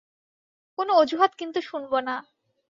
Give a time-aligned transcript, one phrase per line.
[0.77, 2.15] কোন অজুহাত কিন্তু শুনবো না।